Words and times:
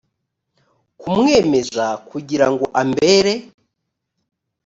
kumweza 0.99 1.85
kugira 2.09 2.45
ngo 2.53 2.65
ambere 2.81 3.33